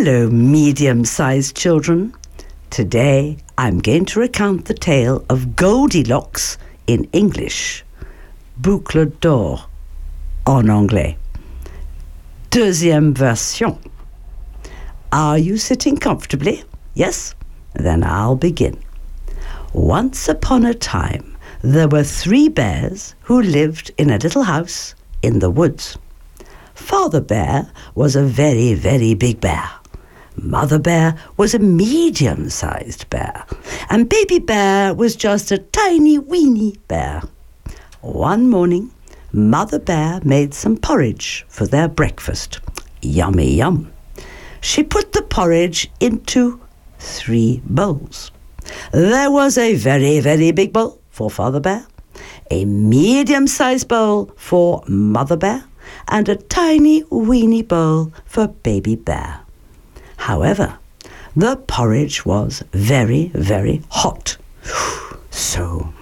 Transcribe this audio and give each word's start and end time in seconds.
Hello, 0.00 0.30
medium 0.30 1.04
sized 1.04 1.56
children. 1.56 2.14
Today 2.70 3.36
I'm 3.58 3.80
going 3.80 4.04
to 4.04 4.20
recount 4.20 4.66
the 4.66 4.74
tale 4.74 5.24
of 5.28 5.56
Goldilocks 5.56 6.56
in 6.86 7.08
English. 7.12 7.84
Boucle 8.60 9.06
d'or 9.20 9.66
en 10.46 10.70
anglais. 10.70 11.16
Deuxième 12.50 13.12
version. 13.12 13.76
Are 15.10 15.36
you 15.36 15.56
sitting 15.56 15.96
comfortably? 15.96 16.62
Yes? 16.94 17.34
Then 17.74 18.04
I'll 18.04 18.36
begin. 18.36 18.78
Once 19.72 20.28
upon 20.28 20.64
a 20.64 20.74
time, 20.74 21.36
there 21.60 21.88
were 21.88 22.04
three 22.04 22.48
bears 22.48 23.16
who 23.22 23.42
lived 23.42 23.90
in 23.98 24.10
a 24.10 24.18
little 24.18 24.44
house 24.44 24.94
in 25.22 25.40
the 25.40 25.50
woods. 25.50 25.98
Father 26.72 27.20
Bear 27.20 27.72
was 27.96 28.14
a 28.14 28.22
very, 28.22 28.74
very 28.74 29.14
big 29.14 29.40
bear. 29.40 29.68
Mother 30.42 30.78
Bear 30.78 31.16
was 31.36 31.52
a 31.52 31.58
medium 31.58 32.48
sized 32.48 33.10
bear, 33.10 33.44
and 33.90 34.08
Baby 34.08 34.38
Bear 34.38 34.94
was 34.94 35.16
just 35.16 35.50
a 35.50 35.58
tiny, 35.58 36.18
weeny 36.18 36.76
bear. 36.86 37.22
One 38.00 38.48
morning, 38.48 38.92
Mother 39.32 39.78
Bear 39.78 40.20
made 40.22 40.54
some 40.54 40.76
porridge 40.76 41.44
for 41.48 41.66
their 41.66 41.88
breakfast. 41.88 42.60
Yummy, 43.02 43.54
yum. 43.54 43.92
She 44.60 44.82
put 44.82 45.12
the 45.12 45.22
porridge 45.22 45.90
into 46.00 46.60
three 46.98 47.60
bowls. 47.64 48.30
There 48.92 49.30
was 49.30 49.58
a 49.58 49.74
very, 49.74 50.20
very 50.20 50.52
big 50.52 50.72
bowl 50.72 51.00
for 51.10 51.30
Father 51.30 51.60
Bear, 51.60 51.86
a 52.50 52.64
medium 52.64 53.46
sized 53.46 53.88
bowl 53.88 54.30
for 54.36 54.82
Mother 54.86 55.36
Bear, 55.36 55.64
and 56.06 56.28
a 56.28 56.36
tiny, 56.36 57.02
weeny 57.10 57.62
bowl 57.62 58.12
for 58.24 58.48
Baby 58.48 58.94
Bear. 58.94 59.40
However, 60.28 60.78
the 61.34 61.56
porridge 61.56 62.26
was 62.26 62.62
very, 62.72 63.30
very 63.32 63.80
hot. 63.88 64.36
So 65.30 65.94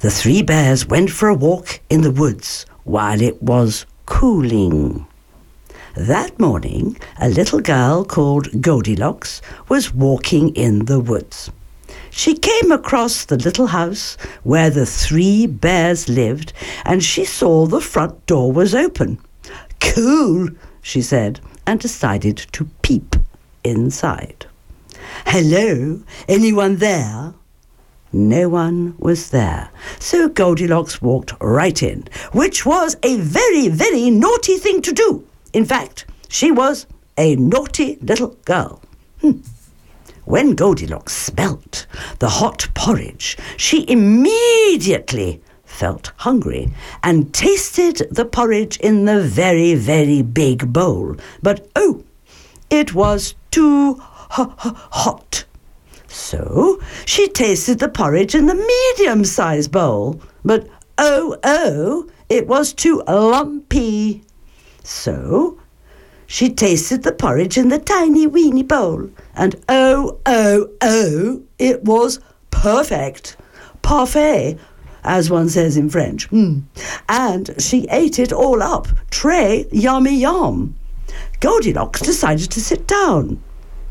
the 0.00 0.10
three 0.10 0.42
bears 0.42 0.88
went 0.88 1.10
for 1.10 1.28
a 1.28 1.34
walk 1.48 1.78
in 1.88 2.00
the 2.00 2.10
woods 2.10 2.66
while 2.82 3.22
it 3.22 3.40
was 3.40 3.86
cooling. 4.04 5.06
That 5.94 6.40
morning, 6.40 6.96
a 7.20 7.28
little 7.28 7.60
girl 7.60 8.04
called 8.04 8.60
Goldilocks 8.60 9.40
was 9.68 9.94
walking 9.94 10.48
in 10.56 10.86
the 10.86 10.98
woods. 10.98 11.48
She 12.10 12.34
came 12.34 12.72
across 12.72 13.26
the 13.26 13.36
little 13.36 13.68
house 13.68 14.16
where 14.42 14.70
the 14.70 14.86
three 14.86 15.46
bears 15.46 16.08
lived, 16.08 16.52
and 16.84 17.00
she 17.00 17.24
saw 17.24 17.64
the 17.64 17.80
front 17.80 18.26
door 18.26 18.50
was 18.50 18.74
open. 18.74 19.18
Cool, 19.78 20.48
she 20.82 21.00
said, 21.00 21.38
and 21.64 21.78
decided 21.78 22.38
to 22.50 22.64
peep 22.82 23.14
inside. 23.64 24.46
Hello, 25.26 26.02
anyone 26.28 26.76
there? 26.76 27.34
No 28.12 28.48
one 28.48 28.94
was 28.98 29.30
there, 29.30 29.70
so 29.98 30.28
Goldilocks 30.28 31.02
walked 31.02 31.34
right 31.40 31.82
in, 31.82 32.04
which 32.32 32.64
was 32.64 32.96
a 33.02 33.16
very, 33.16 33.68
very 33.68 34.10
naughty 34.10 34.56
thing 34.56 34.80
to 34.82 34.92
do. 34.92 35.26
In 35.52 35.66
fact, 35.66 36.06
she 36.28 36.50
was 36.50 36.86
a 37.18 37.36
naughty 37.36 37.98
little 38.00 38.36
girl. 38.44 38.80
Hmm. 39.20 39.40
When 40.24 40.54
Goldilocks 40.54 41.14
smelt 41.14 41.86
the 42.18 42.28
hot 42.28 42.68
porridge, 42.74 43.36
she 43.56 43.88
immediately 43.88 45.42
felt 45.64 46.12
hungry 46.16 46.72
and 47.02 47.32
tasted 47.32 48.06
the 48.10 48.24
porridge 48.24 48.76
in 48.78 49.04
the 49.04 49.22
very, 49.22 49.74
very 49.74 50.22
big 50.22 50.72
bowl. 50.72 51.16
But 51.42 51.68
oh, 51.76 52.04
it 52.70 52.94
was 52.94 53.34
too 53.50 53.96
hot. 53.98 55.44
So 56.06 56.80
she 57.04 57.28
tasted 57.28 57.78
the 57.78 57.88
porridge 57.88 58.34
in 58.34 58.46
the 58.46 58.54
medium 58.54 59.24
sized 59.24 59.72
bowl, 59.72 60.20
but 60.44 60.66
oh, 60.96 61.36
oh, 61.44 62.08
it 62.28 62.46
was 62.46 62.72
too 62.72 63.02
lumpy. 63.06 64.24
So 64.82 65.58
she 66.26 66.50
tasted 66.50 67.02
the 67.02 67.12
porridge 67.12 67.56
in 67.56 67.68
the 67.68 67.78
tiny 67.78 68.26
weeny 68.26 68.62
bowl, 68.62 69.08
and 69.34 69.56
oh, 69.68 70.18
oh, 70.26 70.70
oh, 70.82 71.42
it 71.58 71.84
was 71.84 72.20
perfect. 72.50 73.36
Parfait, 73.82 74.58
as 75.04 75.30
one 75.30 75.48
says 75.48 75.76
in 75.76 75.88
French. 75.88 76.28
Mm. 76.30 76.64
And 77.08 77.54
she 77.58 77.86
ate 77.90 78.18
it 78.18 78.32
all 78.32 78.62
up. 78.62 78.88
Tray 79.10 79.66
yummy 79.72 80.16
yum. 80.16 80.74
Goldilocks 81.40 82.00
decided 82.00 82.50
to 82.50 82.60
sit 82.60 82.88
down. 82.88 83.40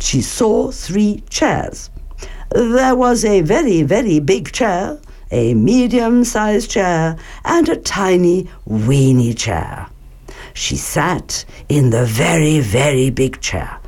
She 0.00 0.22
saw 0.22 0.70
three 0.70 1.22
chairs. 1.28 1.90
There 2.50 2.96
was 2.96 3.22
a 3.22 3.42
very, 3.42 3.82
very 3.82 4.18
big 4.18 4.50
chair, 4.52 4.98
a 5.30 5.52
medium 5.52 6.24
sized 6.24 6.70
chair, 6.70 7.18
and 7.44 7.68
a 7.68 7.76
tiny, 7.76 8.48
weeny 8.64 9.34
chair. 9.34 9.88
She 10.54 10.76
sat 10.76 11.44
in 11.68 11.90
the 11.90 12.06
very, 12.06 12.60
very 12.60 13.10
big 13.10 13.40
chair. 13.42 13.78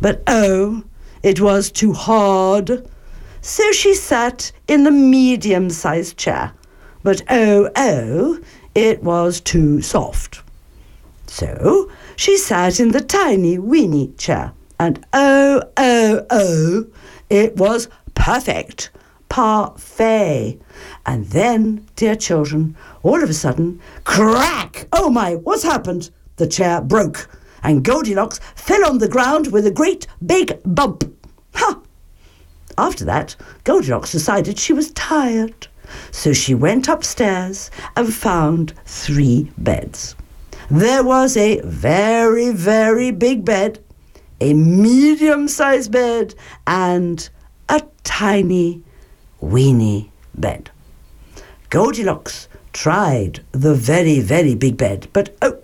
But 0.00 0.22
oh, 0.26 0.82
it 1.22 1.38
was 1.38 1.70
too 1.70 1.92
hard. 1.92 2.88
So 3.42 3.72
she 3.72 3.94
sat 3.94 4.52
in 4.68 4.84
the 4.84 4.90
medium 4.90 5.68
sized 5.68 6.16
chair. 6.16 6.54
But 7.02 7.22
oh, 7.28 7.68
oh, 7.76 8.40
it 8.74 9.02
was 9.02 9.40
too 9.40 9.82
soft. 9.82 10.42
So 11.32 11.90
she 12.14 12.36
sat 12.36 12.78
in 12.78 12.90
the 12.90 13.00
tiny, 13.00 13.58
weeny 13.58 14.08
chair. 14.18 14.52
And 14.78 15.02
oh, 15.14 15.62
oh, 15.78 16.26
oh, 16.28 16.86
it 17.30 17.56
was 17.56 17.88
perfect. 18.12 18.90
Parfait. 19.30 20.60
And 21.06 21.24
then, 21.28 21.86
dear 21.96 22.16
children, 22.16 22.76
all 23.02 23.22
of 23.22 23.30
a 23.30 23.32
sudden, 23.32 23.80
crack! 24.04 24.86
Oh 24.92 25.08
my, 25.08 25.36
what's 25.36 25.62
happened? 25.62 26.10
The 26.36 26.46
chair 26.46 26.82
broke, 26.82 27.30
and 27.62 27.82
Goldilocks 27.82 28.38
fell 28.54 28.84
on 28.84 28.98
the 28.98 29.08
ground 29.08 29.52
with 29.52 29.66
a 29.66 29.70
great 29.70 30.06
big 30.26 30.60
bump. 30.66 31.02
Ha! 31.54 31.80
After 32.76 33.06
that, 33.06 33.36
Goldilocks 33.64 34.12
decided 34.12 34.58
she 34.58 34.74
was 34.74 34.90
tired. 34.90 35.66
So 36.10 36.34
she 36.34 36.54
went 36.54 36.88
upstairs 36.88 37.70
and 37.96 38.12
found 38.12 38.74
three 38.84 39.50
beds. 39.56 40.14
There 40.72 41.04
was 41.04 41.36
a 41.36 41.60
very, 41.60 42.50
very 42.50 43.10
big 43.10 43.44
bed, 43.44 43.78
a 44.40 44.54
medium 44.54 45.46
sized 45.46 45.92
bed, 45.92 46.34
and 46.66 47.28
a 47.68 47.82
tiny, 48.04 48.82
weeny 49.42 50.10
bed. 50.34 50.70
Goldilocks 51.68 52.48
tried 52.72 53.40
the 53.52 53.74
very, 53.74 54.20
very 54.20 54.54
big 54.54 54.78
bed, 54.78 55.08
but 55.12 55.36
oh, 55.42 55.58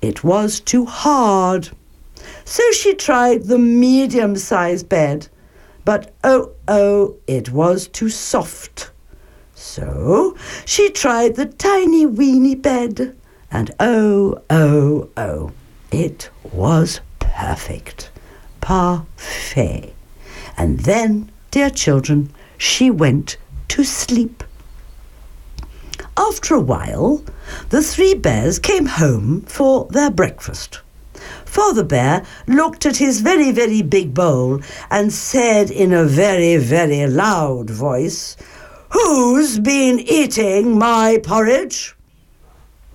it 0.00 0.22
was 0.22 0.60
too 0.60 0.84
hard. 0.84 1.70
So 2.44 2.62
she 2.70 2.94
tried 2.94 3.46
the 3.46 3.58
medium 3.58 4.36
sized 4.36 4.88
bed, 4.88 5.26
but 5.84 6.14
oh, 6.22 6.52
oh, 6.68 7.16
it 7.26 7.50
was 7.50 7.88
too 7.88 8.10
soft. 8.10 8.92
So 9.56 10.36
she 10.64 10.88
tried 10.88 11.34
the 11.34 11.46
tiny 11.46 12.06
weeny 12.06 12.54
bed, 12.54 13.16
and 13.56 13.70
oh, 13.80 14.38
oh, 14.50 15.08
oh, 15.16 15.50
it 15.90 16.28
was 16.52 17.00
perfect. 17.20 18.10
Parfait. 18.60 19.94
And 20.58 20.80
then, 20.80 21.30
dear 21.50 21.70
children, 21.70 22.28
she 22.58 22.90
went 22.90 23.38
to 23.68 23.82
sleep. 23.82 24.44
After 26.18 26.54
a 26.54 26.60
while, 26.60 27.24
the 27.70 27.82
three 27.82 28.12
bears 28.12 28.58
came 28.58 28.84
home 28.84 29.40
for 29.46 29.86
their 29.86 30.10
breakfast. 30.10 30.80
Father 31.46 31.82
Bear 31.82 32.26
looked 32.46 32.84
at 32.84 32.98
his 32.98 33.22
very, 33.22 33.52
very 33.52 33.80
big 33.80 34.12
bowl 34.12 34.60
and 34.90 35.10
said 35.10 35.70
in 35.70 35.94
a 35.94 36.04
very, 36.04 36.58
very 36.58 37.06
loud 37.06 37.70
voice, 37.70 38.36
Who's 38.90 39.58
been 39.58 39.98
eating 40.00 40.78
my 40.78 41.18
porridge? 41.24 41.95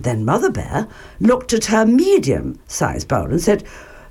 Then 0.04 0.26
Mother 0.26 0.50
Bear 0.50 0.88
looked 1.20 1.54
at 1.54 1.66
her 1.66 1.86
medium 1.86 2.60
sized 2.68 3.08
bowl 3.08 3.26
and 3.26 3.40
said, 3.40 3.64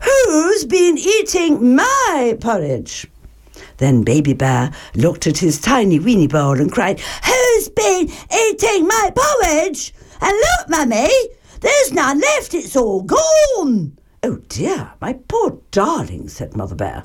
Who's 0.02 0.64
been 0.64 0.96
eating 0.96 1.75
my 1.75 2.38
porridge? 2.40 3.08
Then 3.78 4.04
Baby 4.04 4.32
Bear 4.32 4.72
looked 4.94 5.26
at 5.26 5.38
his 5.38 5.60
tiny 5.60 5.98
weeny 5.98 6.28
bowl 6.28 6.60
and 6.60 6.70
cried, 6.70 7.00
Who's 7.00 7.69
been 7.70 8.08
eating 8.32 8.87
my 8.87 9.10
porridge? 9.16 9.92
And 10.20 10.32
look, 10.32 10.69
Mummy, 10.69 11.08
there's 11.60 11.93
none 11.93 12.20
left, 12.20 12.54
it's 12.54 12.76
all 12.76 13.02
gone. 13.02 13.98
Oh 14.22 14.36
dear, 14.48 14.93
my 15.00 15.14
poor 15.28 15.58
darling, 15.72 16.28
said 16.28 16.56
Mother 16.56 16.76
Bear. 16.76 17.04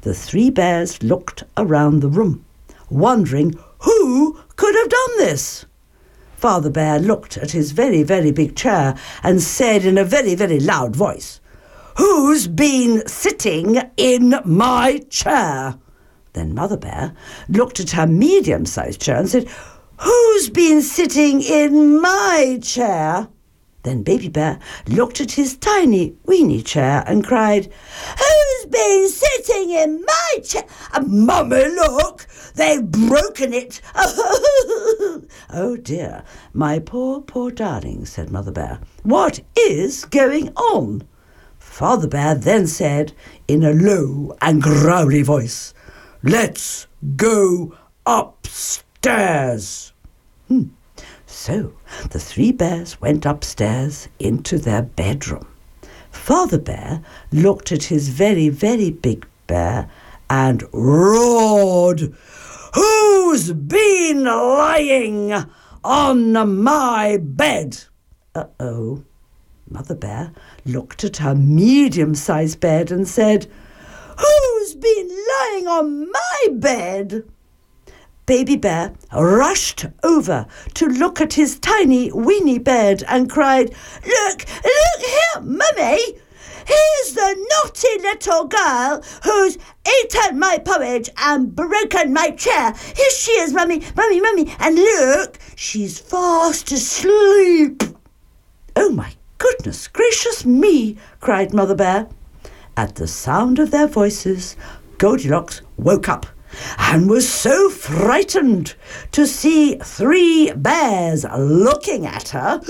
The 0.00 0.14
three 0.14 0.50
bears 0.50 1.02
looked 1.02 1.44
around 1.56 2.00
the 2.00 2.08
room, 2.08 2.44
wondering 2.90 3.54
who 3.80 4.40
could 4.56 4.74
have 4.74 4.88
done 4.88 5.18
this. 5.18 5.64
Father 6.46 6.70
Bear 6.70 7.00
looked 7.00 7.36
at 7.36 7.50
his 7.50 7.72
very, 7.72 8.04
very 8.04 8.30
big 8.30 8.54
chair 8.54 8.96
and 9.24 9.42
said 9.42 9.84
in 9.84 9.98
a 9.98 10.04
very, 10.04 10.36
very 10.36 10.60
loud 10.60 10.94
voice, 10.94 11.40
Who's 11.96 12.46
been 12.46 13.04
sitting 13.08 13.82
in 13.96 14.32
my 14.44 14.98
chair? 15.10 15.76
Then 16.34 16.54
Mother 16.54 16.76
Bear 16.76 17.14
looked 17.48 17.80
at 17.80 17.90
her 17.90 18.06
medium 18.06 18.64
sized 18.64 19.02
chair 19.02 19.16
and 19.16 19.28
said, 19.28 19.48
Who's 19.98 20.48
been 20.48 20.82
sitting 20.82 21.42
in 21.42 22.00
my 22.00 22.60
chair? 22.62 23.26
Then 23.86 24.02
Baby 24.02 24.28
Bear 24.28 24.58
looked 24.88 25.20
at 25.20 25.30
his 25.30 25.56
tiny, 25.56 26.16
weeny 26.24 26.60
chair 26.60 27.04
and 27.06 27.24
cried, 27.24 27.72
Who's 28.18 28.66
been 28.66 29.08
sitting 29.08 29.70
in 29.70 30.04
my 30.04 30.40
chair? 30.42 30.64
Uh, 30.92 31.02
Mummy, 31.06 31.68
look, 31.68 32.26
they've 32.56 32.84
broken 32.84 33.54
it. 33.54 33.80
oh 33.94 35.78
dear, 35.80 36.24
my 36.52 36.80
poor, 36.80 37.20
poor 37.20 37.52
darling, 37.52 38.06
said 38.06 38.32
Mother 38.32 38.50
Bear. 38.50 38.80
What 39.04 39.38
is 39.56 40.04
going 40.04 40.48
on? 40.56 41.06
Father 41.60 42.08
Bear 42.08 42.34
then 42.34 42.66
said 42.66 43.12
in 43.46 43.62
a 43.62 43.72
low 43.72 44.36
and 44.42 44.60
growly 44.60 45.22
voice, 45.22 45.74
Let's 46.24 46.88
go 47.14 47.76
upstairs. 48.04 49.92
Hmm. 50.48 50.70
So 51.38 51.74
the 52.10 52.18
three 52.18 52.50
bears 52.50 52.98
went 52.98 53.26
upstairs 53.26 54.08
into 54.18 54.58
their 54.58 54.80
bedroom. 54.80 55.46
Father 56.10 56.58
Bear 56.58 57.02
looked 57.30 57.70
at 57.70 57.84
his 57.84 58.08
very, 58.08 58.48
very 58.48 58.90
big 58.90 59.26
bear 59.46 59.88
and 60.30 60.64
roared, 60.72 62.14
Who's 62.74 63.52
been 63.52 64.24
lying 64.24 65.34
on 65.84 66.62
my 66.62 67.18
bed? 67.20 67.84
Uh 68.34 68.46
oh. 68.58 69.04
Mother 69.68 69.94
Bear 69.94 70.32
looked 70.64 71.04
at 71.04 71.18
her 71.18 71.34
medium 71.34 72.14
sized 72.14 72.60
bed 72.60 72.90
and 72.90 73.06
said, 73.06 73.46
Who's 74.18 74.74
been 74.74 75.08
lying 75.08 75.68
on 75.68 76.10
my 76.10 76.48
bed? 76.54 77.24
Baby 78.26 78.56
Bear 78.56 78.92
rushed 79.12 79.86
over 80.02 80.46
to 80.74 80.86
look 80.86 81.20
at 81.20 81.34
his 81.34 81.60
tiny, 81.60 82.10
weeny 82.10 82.58
bed 82.58 83.04
and 83.06 83.30
cried, 83.30 83.70
Look, 84.04 84.44
look 84.64 85.00
here, 85.00 85.42
Mummy! 85.42 86.18
Here's 86.66 87.12
the 87.14 87.46
naughty 87.50 88.02
little 88.02 88.48
girl 88.48 89.00
who's 89.22 89.56
eaten 90.02 90.40
my 90.40 90.58
porridge 90.58 91.08
and 91.18 91.54
broken 91.54 92.12
my 92.12 92.30
chair. 92.30 92.74
Here 92.96 93.10
she 93.10 93.30
is, 93.32 93.52
Mummy, 93.52 93.84
Mummy, 93.96 94.20
Mummy, 94.20 94.52
and 94.58 94.74
look, 94.74 95.38
she's 95.54 96.00
fast 96.00 96.72
asleep. 96.72 97.84
Oh, 98.74 98.90
my 98.90 99.12
goodness 99.38 99.86
gracious 99.86 100.44
me, 100.44 100.96
cried 101.20 101.54
Mother 101.54 101.76
Bear. 101.76 102.08
At 102.76 102.96
the 102.96 103.06
sound 103.06 103.60
of 103.60 103.70
their 103.70 103.86
voices, 103.86 104.56
Goldilocks 104.98 105.62
woke 105.76 106.08
up 106.08 106.26
and 106.78 107.08
was 107.08 107.28
so 107.28 107.68
frightened 107.70 108.74
to 109.12 109.26
see 109.26 109.76
three 109.76 110.52
bears 110.52 111.24
looking 111.36 112.06
at 112.06 112.30
her. 112.30 112.60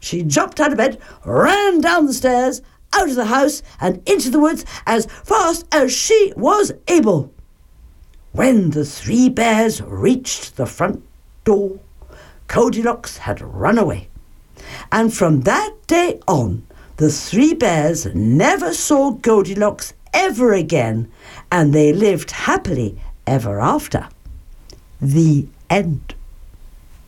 she 0.00 0.22
jumped 0.22 0.60
out 0.60 0.72
of 0.72 0.78
bed, 0.78 0.98
ran 1.24 1.80
down 1.80 2.06
the 2.06 2.14
stairs, 2.14 2.62
out 2.92 3.08
of 3.08 3.16
the 3.16 3.26
house, 3.26 3.62
and 3.80 4.02
into 4.08 4.30
the 4.30 4.40
woods 4.40 4.64
as 4.86 5.06
fast 5.06 5.66
as 5.72 5.92
she 5.92 6.32
was 6.36 6.72
able. 6.88 7.32
When 8.32 8.70
the 8.70 8.84
three 8.84 9.28
bears 9.28 9.80
reached 9.82 10.56
the 10.56 10.66
front 10.66 11.02
door, 11.44 11.78
Goldilocks 12.46 13.18
had 13.18 13.40
run 13.40 13.78
away. 13.78 14.08
And 14.92 15.12
from 15.12 15.42
that 15.42 15.74
day 15.86 16.20
on, 16.26 16.66
the 16.96 17.10
three 17.10 17.54
bears 17.54 18.06
never 18.14 18.74
saw 18.74 19.12
Goldilocks 19.12 19.94
ever 20.12 20.52
again, 20.52 21.10
and 21.50 21.72
they 21.72 21.92
lived 21.92 22.30
happily 22.30 22.98
ever 23.26 23.60
after. 23.60 24.08
The 25.00 25.46
end. 25.70 26.14